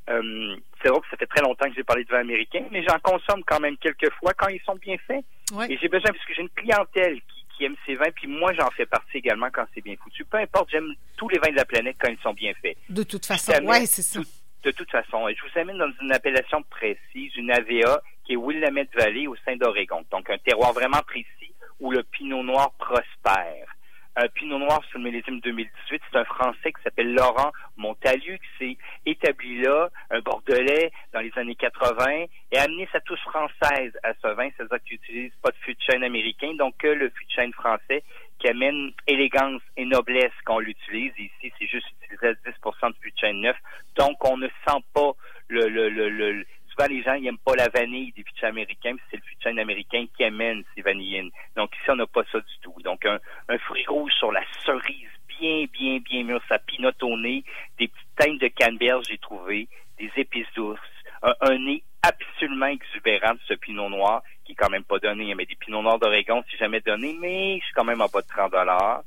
Euh, 0.09 0.57
c'est 0.83 0.89
vrai 0.89 1.01
que 1.01 1.07
ça 1.11 1.17
fait 1.17 1.27
très 1.27 1.43
longtemps 1.43 1.69
que 1.69 1.75
j'ai 1.77 1.85
parlé 1.85 2.05
de 2.05 2.11
vins 2.11 2.21
américains, 2.21 2.65
mais 2.71 2.83
j'en 2.83 2.99
consomme 3.01 3.43
quand 3.47 3.61
même 3.61 3.77
quelques 3.77 4.13
fois 4.15 4.33
quand 4.35 4.49
ils 4.49 4.61
sont 4.63 4.77
bien 4.77 4.97
faits. 5.07 5.25
Et 5.69 5.77
j'ai 5.79 5.89
besoin, 5.89 6.13
parce 6.13 6.25
que 6.25 6.35
j'ai 6.35 6.43
une 6.43 6.49
clientèle 6.51 7.21
qui 7.21 7.41
qui 7.61 7.67
aiment 7.67 7.77
ces 7.85 7.95
vins, 7.95 8.11
puis 8.15 8.27
moi 8.27 8.53
j'en 8.55 8.71
fais 8.71 8.87
partie 8.87 9.19
également 9.19 9.49
quand 9.53 9.67
c'est 9.75 9.83
bien 9.83 9.95
foutu. 10.03 10.25
Peu 10.25 10.39
importe, 10.39 10.71
j'aime 10.71 10.95
tous 11.19 11.29
les 11.29 11.39
vins 11.39 11.51
de 11.51 11.57
la 11.57 11.67
planète 11.67 11.97
quand 12.01 12.09
ils 12.09 12.19
sont 12.23 12.33
bien 12.33 12.53
faits. 12.63 12.77
De 12.89 13.03
toute 13.03 13.27
façon, 13.27 13.53
oui, 13.65 13.87
c'est 13.87 14.03
ça. 14.03 14.21
De 14.63 14.71
toute 14.71 14.91
façon, 14.91 15.27
je 15.29 15.43
vous 15.43 15.59
amène 15.59 15.79
dans 15.79 15.91
une 16.03 16.13
appellation 16.13 16.63
précise, 16.63 17.35
une 17.37 17.51
AVA, 17.51 18.03
qui 18.25 18.35
est 18.35 18.37
Willamette 18.37 18.95
Valley 18.95 19.27
au 19.27 19.37
sein 19.45 19.57
d'Oregon. 19.57 20.05
Donc 20.11 20.29
un 20.31 20.39
terroir 20.39 20.73
vraiment 20.73 21.03
précis 21.07 21.55
où 21.81 21.91
le 21.91 22.03
pinot 22.03 22.43
noir 22.43 22.73
prospère 22.79 23.77
un 24.17 24.29
Pinot 24.29 24.59
Noir 24.59 24.83
sur 24.91 24.99
le 24.99 25.05
millésime 25.05 25.41
2018. 25.41 26.03
C'est 26.11 26.19
un 26.19 26.25
Français 26.25 26.73
qui 26.73 26.83
s'appelle 26.83 27.15
Laurent 27.15 27.53
Montalieu 27.77 28.37
qui 28.37 28.59
s'est 28.59 28.77
établi 29.07 29.63
là, 29.63 29.89
un 30.11 30.21
Bordelais 30.21 30.91
dans 31.13 31.21
les 31.21 31.33
années 31.37 31.55
80 31.55 32.27
et 32.53 32.59
a 32.59 32.63
amené 32.63 32.89
sa 32.93 33.01
touche 33.01 33.21
française 33.21 33.93
à 34.03 34.13
ce 34.21 34.29
vin. 34.35 34.49
C'est-à-dire 34.57 34.83
qu'il 34.85 34.99
n'utilise 34.99 35.33
pas 35.43 35.51
de 35.51 35.57
fût 35.57 35.75
de 35.75 35.81
chêne 35.81 36.05
américain, 36.05 36.55
donc 36.55 36.77
que 36.79 36.89
le 36.89 37.11
fût 37.11 37.25
de 37.25 37.31
chêne 37.31 37.53
français 37.53 38.03
qui 38.41 38.49
amène 38.49 38.93
élégance 39.07 39.63
et 39.77 39.85
noblesse 39.85 40.33
quand 40.45 40.57
on 40.57 40.61
l'utilise. 40.61 41.13
Ici, 41.19 41.53
c'est 41.59 41.67
juste 41.67 41.87
utilisé 42.03 42.29
à 42.29 42.35
10 42.35 42.41
de 42.45 42.95
fût 43.01 43.11
de 43.11 43.19
chêne 43.19 43.41
neuf. 43.41 43.57
Donc, 44.01 44.25
on 44.25 44.37
ne 44.39 44.49
sent 44.49 44.83
pas 44.95 45.13
le, 45.49 45.69
le, 45.69 45.91
le, 45.91 46.09
le 46.09 46.45
les 46.89 47.03
gens 47.03 47.19
n'aiment 47.19 47.39
pas 47.39 47.55
la 47.57 47.69
vanille 47.69 48.13
des 48.13 48.23
pitchs 48.23 48.45
américains, 48.45 48.97
c'est 49.11 49.17
le 49.17 49.23
pitch 49.23 49.47
américain 49.47 50.07
qui 50.17 50.25
amène 50.25 50.63
ces 50.75 50.83
vanillines. 50.83 51.31
Donc 51.57 51.71
ici, 51.77 51.91
on 51.91 51.97
n'a 51.97 52.07
pas 52.07 52.23
ça 52.33 52.39
du 52.39 52.59
tout. 52.63 52.75
Donc 52.83 53.05
un, 53.05 53.19
fruit 53.59 53.85
rouge 53.87 54.13
sur 54.19 54.33
la 54.33 54.43
cerise 54.65 55.09
bien, 55.29 55.67
bien, 55.73 55.99
bien 55.99 56.25
mûr, 56.25 56.41
ça 56.49 56.59
pinote 56.59 57.03
au 57.03 57.19
nez, 57.19 57.45
des 57.79 57.89
petites 57.89 58.17
teintes 58.17 58.41
de 58.41 58.49
canneberge, 58.49 59.07
j'ai 59.11 59.19
trouvé, 59.19 59.69
des 59.99 60.11
épices 60.17 60.47
douces, 60.55 60.79
un, 61.23 61.59
nez 61.59 61.83
absolument 62.03 62.67
exubérant 62.67 63.35
de 63.35 63.41
ce 63.47 63.55
pinot 63.55 63.89
noir, 63.89 64.23
qui 64.45 64.53
est 64.53 64.55
quand 64.55 64.71
même 64.71 64.85
pas 64.85 64.99
donné, 64.99 65.35
mais 65.35 65.45
des 65.45 65.57
pinots 65.57 65.83
noirs 65.83 65.99
d'Oregon, 65.99 66.43
si 66.51 66.57
jamais 66.57 66.81
donné, 66.81 67.15
mais 67.21 67.59
je 67.59 67.65
suis 67.65 67.75
quand 67.75 67.85
même 67.85 68.01
en 68.01 68.07
bas 68.07 68.23
de 68.23 68.27
30 68.27 68.53
dollars. 68.53 69.03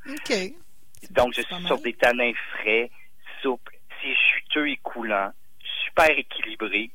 Donc, 1.10 1.34
je 1.36 1.42
suis 1.42 1.66
sur 1.66 1.80
des 1.80 1.94
tanins 1.94 2.34
frais, 2.54 2.92
souples, 3.42 3.74
c'est 4.04 4.16
juteux 4.16 4.70
et 4.70 4.78
coulant, 4.78 5.32
super 5.86 6.10
équilibré 6.10 6.92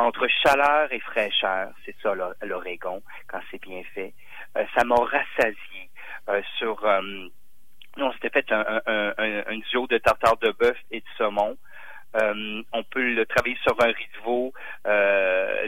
entre 0.00 0.26
chaleur 0.42 0.92
et 0.92 1.00
fraîcheur, 1.00 1.72
c'est 1.84 1.94
ça 2.02 2.14
l'Oregon, 2.42 3.02
quand 3.28 3.40
c'est 3.50 3.60
bien 3.60 3.82
fait. 3.94 4.14
Euh, 4.56 4.64
ça 4.74 4.84
m'a 4.84 4.96
rassasié 4.96 5.90
euh, 6.28 6.40
sur... 6.58 6.84
Euh, 6.84 7.28
on 7.96 8.12
s'était 8.12 8.30
fait 8.30 8.50
un, 8.52 9.58
duo 9.70 9.86
de 9.88 9.98
tartare 9.98 10.36
de 10.38 10.52
bœuf 10.52 10.76
et 10.90 11.00
de 11.00 11.06
saumon. 11.18 11.56
on 12.14 12.82
peut 12.84 13.12
le 13.14 13.26
travailler 13.26 13.58
sur 13.62 13.76
un 13.82 13.88
de 13.88 14.24
veau, 14.24 14.52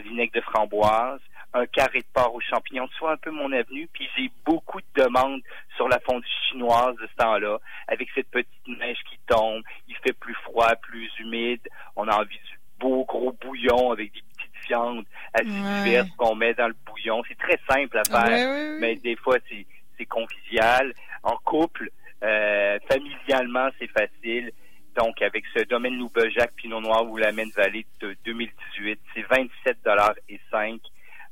vinaigre 0.03 0.33
de 0.33 0.41
framboise, 0.41 1.19
un 1.53 1.65
carré 1.67 1.99
de 1.99 2.07
porc 2.13 2.33
aux 2.33 2.41
champignons, 2.41 2.87
soit 2.97 3.11
un 3.11 3.17
peu 3.17 3.29
mon 3.29 3.51
avenue. 3.51 3.87
Puis 3.93 4.09
j'ai 4.15 4.31
beaucoup 4.45 4.79
de 4.79 5.03
demandes 5.03 5.41
sur 5.75 5.87
la 5.89 5.99
fondue 5.99 6.25
chinoise 6.49 6.95
de 6.95 7.07
ce 7.07 7.15
temps-là, 7.23 7.59
avec 7.87 8.09
cette 8.15 8.29
petite 8.29 8.67
neige 8.67 8.99
qui 9.09 9.19
tombe. 9.27 9.61
Il 9.87 9.95
fait 9.97 10.13
plus 10.13 10.35
froid, 10.35 10.75
plus 10.77 11.11
humide. 11.19 11.67
On 11.95 12.07
a 12.07 12.15
envie 12.15 12.39
du 12.39 12.59
beau 12.79 13.05
gros 13.05 13.31
bouillon 13.41 13.91
avec 13.91 14.13
des 14.13 14.21
petites 14.35 14.67
viandes 14.67 15.05
assez 15.33 15.45
diverses 15.45 16.09
qu'on 16.17 16.32
met 16.43 16.53
dans 16.53 16.67
le 16.67 16.75
bouillon. 16.85 17.23
C'est 17.27 17.37
très 17.37 17.59
simple 17.69 17.97
à 17.97 18.03
faire, 18.03 18.79
mais 18.79 18.95
des 18.95 19.15
fois 19.15 19.37
c'est 19.49 20.05
convivial. 20.05 20.93
En 21.23 21.37
couple, 21.37 21.89
euh, 22.23 22.77
familialement, 22.91 23.69
c'est 23.79 23.87
facile. 23.87 24.51
Donc, 24.95 25.21
avec 25.21 25.45
ce 25.55 25.63
domaine 25.63 25.97
Loubejac 25.97 26.53
Pinot 26.55 26.81
Noir 26.81 27.09
ou 27.09 27.17
la 27.17 27.31
Maine 27.31 27.51
Vallée 27.55 27.85
de 28.01 28.15
2018, 28.25 28.99
c'est 29.13 29.21
27 29.21 29.77
dollars 29.85 30.13
et 30.27 30.39
5, 30.51 30.79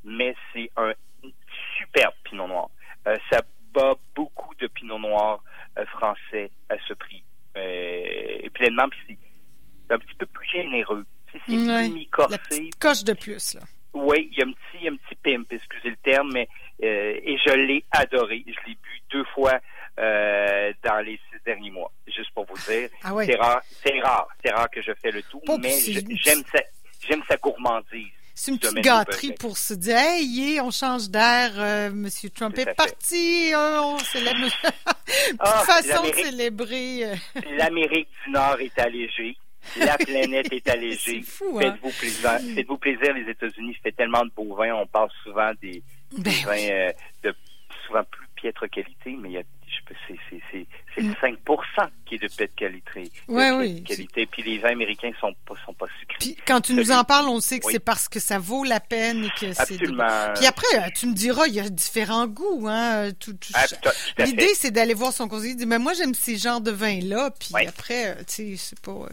mais 0.05 0.33
c'est 0.53 0.71
un 0.77 0.93
superbe 1.77 2.13
Pinot 2.23 2.47
Noir. 2.47 2.69
Euh, 3.07 3.15
ça 3.29 3.41
bat 3.73 3.95
beaucoup 4.15 4.55
de 4.55 4.67
Pinot 4.67 4.99
Noir 4.99 5.43
euh, 5.77 5.85
français 5.87 6.49
à 6.69 6.75
ce 6.87 6.93
prix. 6.93 7.23
et 7.55 8.49
pleinement, 8.53 8.87
puis 8.89 9.17
c'est 9.87 9.93
un 9.93 9.99
petit 9.99 10.15
peu 10.15 10.25
plus 10.27 10.47
généreux 10.47 11.05
c'est 11.31 11.57
ouais. 11.57 12.07
corsé 12.11 12.69
coche 12.79 13.03
de 13.03 13.13
plus, 13.13 13.55
là. 13.55 13.61
Oui, 13.93 14.29
il 14.31 14.37
y 14.37 14.41
a 14.41 14.45
un 14.45 14.51
petit, 14.51 14.87
un 14.87 14.95
petit 14.95 15.15
pimp, 15.15 15.51
excusez 15.51 15.89
le 15.89 15.95
terme, 16.11 16.31
mais 16.33 16.47
euh, 16.83 17.19
et 17.23 17.37
je 17.45 17.53
l'ai 17.53 17.83
adoré. 17.91 18.43
Je 18.47 18.67
l'ai 18.67 18.75
bu 18.75 19.01
deux 19.11 19.25
fois 19.33 19.59
euh, 19.99 20.73
dans 20.83 20.99
les 20.99 21.19
six 21.29 21.39
derniers 21.45 21.71
mois, 21.71 21.91
juste 22.07 22.31
pour 22.33 22.45
vous 22.45 22.71
dire. 22.71 22.89
Ah 23.03 23.13
c'est 23.25 23.35
rare, 23.35 23.61
c'est 23.83 23.99
rare, 23.99 24.27
c'est 24.43 24.51
rare 24.51 24.69
que 24.69 24.81
je 24.81 24.91
fais 25.01 25.11
le 25.11 25.21
tout, 25.23 25.41
mais 25.59 25.77
j'aime 25.79 26.43
sa, 26.51 26.59
j'aime 27.07 27.21
sa 27.27 27.37
gourmandise. 27.37 28.07
C'est 28.33 28.51
une 28.51 28.59
petite 28.59 28.79
gâterie 28.79 29.33
pour 29.33 29.57
se 29.57 29.73
dire, 29.73 29.97
hey, 29.97 30.59
on 30.61 30.71
change 30.71 31.09
d'air, 31.09 31.51
euh, 31.57 31.91
Monsieur 31.91 32.29
Trump 32.29 32.57
est 32.57 32.73
parti, 32.73 33.51
on 33.55 33.99
célèbre. 33.99 34.39
Petite 35.05 35.35
ah, 35.39 35.63
façon 35.65 36.07
de 36.07 36.13
célébrer. 36.13 37.19
L'Amérique 37.57 38.07
du 38.25 38.31
Nord 38.31 38.59
est 38.61 38.79
allégée. 38.79 39.35
La 39.77 39.97
planète 39.97 40.51
est 40.51 40.67
allégée. 40.69 41.23
Hein? 41.41 41.59
Faites-vous 41.59 41.91
plaisir. 41.91 42.39
Faites-vous 42.55 42.77
plaisir, 42.77 43.13
les 43.13 43.29
États-Unis. 43.29 43.75
fait 43.83 43.91
tellement 43.91 44.23
de 44.23 44.31
beaux 44.35 44.55
vins. 44.55 44.73
On 44.75 44.87
parle 44.87 45.09
souvent 45.23 45.51
des, 45.61 45.83
ben 46.17 46.33
vins 46.45 46.69
euh, 46.71 46.91
de 47.23 47.35
souvent 47.85 48.03
plus 48.03 48.27
piètre 48.35 48.69
qualité, 48.69 49.17
mais 49.19 49.29
il 49.29 49.33
y 49.33 49.37
a 49.37 49.43
c'est 50.07 50.67
c'est 50.95 51.01
5% 51.01 51.37
qui 52.05 52.15
est 52.15 52.17
de 52.17 52.27
piètre 52.27 52.55
qualité. 52.55 53.11
Oui, 53.27 53.43
oui. 53.51 53.83
Qualité. 53.83 54.25
Puis 54.25 54.43
les 54.43 54.57
vins 54.57 54.71
américains 54.71 55.11
sont 55.19 55.33
pas 55.45 55.55
sont 55.65 55.73
pas 55.73 55.87
sucrés. 55.99 56.17
Puis 56.19 56.37
quand 56.45 56.61
tu 56.61 56.73
nous 56.73 56.91
en 56.91 57.03
parles, 57.03 57.27
on 57.29 57.39
sait 57.39 57.59
que 57.59 57.71
c'est 57.71 57.79
parce 57.79 58.07
que 58.07 58.19
ça 58.19 58.39
vaut 58.39 58.63
la 58.63 58.79
peine 58.79 59.25
et 59.25 59.29
que 59.29 59.53
c'est. 59.53 59.61
Absolument. 59.61 60.33
Puis 60.35 60.45
après, 60.45 60.67
euh, 60.77 60.89
tu 60.95 61.07
me 61.07 61.13
diras, 61.13 61.47
il 61.47 61.53
y 61.53 61.59
a 61.59 61.69
différents 61.69 62.27
goûts, 62.27 62.67
hein. 62.67 63.09
Ah, 63.53 63.65
l'idée, 64.25 64.53
c'est 64.55 64.71
d'aller 64.71 64.93
voir 64.93 65.13
son 65.13 65.27
conseiller, 65.27 65.55
dire, 65.55 65.67
mais 65.67 65.79
moi 65.79 65.93
j'aime 65.93 66.13
ces 66.13 66.37
genres 66.37 66.61
de 66.61 66.71
vins 66.71 66.99
là. 67.01 67.31
Puis 67.31 67.67
après, 67.67 68.09
euh, 68.09 68.15
tu 68.19 68.25
sais, 68.27 68.55
c'est 68.57 68.79
pas. 68.79 69.07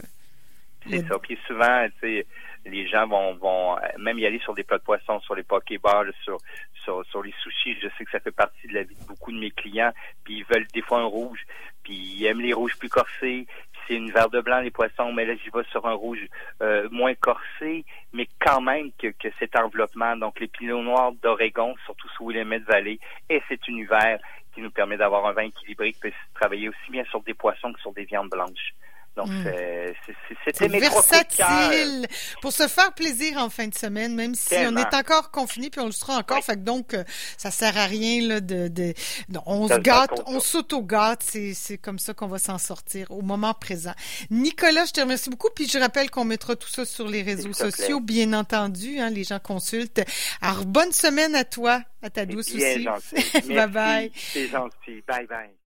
C'est 0.87 1.07
ça. 1.07 1.19
Puis 1.19 1.37
souvent, 1.45 1.87
tu 2.01 2.23
sais, 2.23 2.25
les 2.65 2.87
gens 2.87 3.07
vont, 3.07 3.35
vont 3.35 3.77
même 3.97 4.19
y 4.19 4.25
aller 4.25 4.39
sur 4.39 4.53
des 4.53 4.63
plats 4.63 4.77
de 4.77 4.83
poisson, 4.83 5.19
sur 5.21 5.35
les 5.35 5.43
pokéballs, 5.43 6.13
sur, 6.23 6.37
sur, 6.83 7.05
sur 7.05 7.21
les 7.21 7.33
sushis. 7.41 7.77
Je 7.81 7.87
sais 7.97 8.05
que 8.05 8.11
ça 8.11 8.19
fait 8.19 8.31
partie 8.31 8.67
de 8.67 8.73
la 8.73 8.83
vie 8.83 8.95
de 8.95 9.05
beaucoup 9.05 9.31
de 9.31 9.39
mes 9.39 9.51
clients. 9.51 9.91
Puis 10.23 10.39
ils 10.39 10.45
veulent 10.45 10.67
des 10.73 10.81
fois 10.81 10.99
un 10.99 11.05
rouge, 11.05 11.45
puis 11.83 11.95
ils 11.95 12.25
aiment 12.25 12.41
les 12.41 12.53
rouges 12.53 12.77
plus 12.77 12.89
corsés. 12.89 13.47
C'est 13.87 13.95
une 13.95 14.11
verre 14.11 14.29
de 14.29 14.41
blanc 14.41 14.59
les 14.59 14.69
poissons, 14.69 15.11
mais 15.13 15.25
là 15.25 15.33
j'y 15.35 15.49
vais 15.49 15.63
sur 15.71 15.87
un 15.87 15.93
rouge 15.93 16.19
euh, 16.61 16.87
moins 16.91 17.15
corsé, 17.15 17.85
mais 18.13 18.27
quand 18.39 18.61
même 18.61 18.91
que, 18.99 19.07
que 19.07 19.29
cet 19.39 19.55
enveloppement, 19.55 20.15
donc 20.15 20.39
les 20.39 20.47
pinots 20.47 20.83
noirs 20.83 21.11
d'Oregon, 21.23 21.75
surtout 21.85 22.07
sous 22.09 22.27
Willamette 22.27 22.65
Valley, 22.65 22.99
et 23.29 23.41
cet 23.47 23.67
univers 23.67 24.19
qui 24.53 24.61
nous 24.61 24.69
permet 24.69 24.97
d'avoir 24.97 25.25
un 25.25 25.31
vin 25.31 25.43
équilibré 25.43 25.93
qui 25.93 25.99
peut 26.01 26.11
travailler 26.35 26.69
aussi 26.69 26.91
bien 26.91 27.03
sur 27.05 27.21
des 27.21 27.33
poissons 27.33 27.73
que 27.73 27.79
sur 27.79 27.91
des 27.93 28.05
viandes 28.05 28.29
blanches. 28.29 28.75
Donc, 29.19 29.31
hmm. 29.31 29.43
c'était 30.45 30.69
mes 30.69 30.79
versatile 30.79 32.07
pour 32.41 32.53
se 32.53 32.69
faire 32.69 32.93
plaisir 32.93 33.37
en 33.37 33.49
fin 33.49 33.67
de 33.67 33.75
semaine, 33.75 34.15
même 34.15 34.33
si 34.33 34.55
on 34.55 34.77
est 34.77 34.93
encore 34.93 35.29
confiné 35.29 35.69
puis 35.69 35.81
on 35.81 35.87
le 35.87 35.91
sera 35.91 36.17
encore. 36.17 36.41
Fait 36.41 36.53
que 36.53 36.59
donc, 36.59 36.93
euh, 36.93 37.03
ça 37.37 37.51
sert 37.51 37.77
à 37.77 37.85
rien 37.85 38.25
là 38.25 38.39
de, 38.39 38.69
de, 38.69 38.93
on 39.45 39.67
se 39.67 39.77
gâte, 39.79 40.21
on 40.25 40.39
s'auto-gâte. 40.39 41.21
C'est 41.21 41.77
comme 41.77 41.99
ça 41.99 42.13
qu'on 42.13 42.27
va 42.27 42.39
s'en 42.39 42.57
sortir 42.57 43.11
au 43.11 43.21
moment 43.21 43.53
présent. 43.53 43.93
Nicolas, 44.29 44.85
je 44.85 44.93
te 44.93 45.01
remercie 45.01 45.29
beaucoup. 45.29 45.49
Puis 45.53 45.67
je 45.67 45.77
rappelle 45.77 46.09
qu'on 46.09 46.23
mettra 46.23 46.55
tout 46.55 46.69
ça 46.69 46.85
sur 46.85 47.09
les 47.09 47.21
réseaux 47.21 47.53
sociaux, 47.53 47.99
bien 47.99 48.31
entendu. 48.31 48.99
Hein, 48.99 49.09
les 49.09 49.25
gens 49.25 49.39
consultent. 49.39 50.01
Alors 50.41 50.65
bonne 50.65 50.93
semaine 50.93 51.35
à 51.35 51.43
toi, 51.43 51.81
à 52.01 52.09
ta 52.09 52.25
douce 52.25 52.55
aussi. 52.55 52.85
bye 53.49 53.67
bye. 53.67 54.11
C'est 54.15 54.47
gentil. 54.47 55.03
Bye 55.05 55.27
bye. 55.27 55.49